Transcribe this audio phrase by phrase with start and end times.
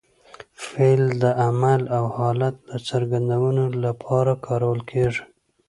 [0.65, 5.23] فعل د عمل او حالت د څرګندوني له پاره کارول کېږي.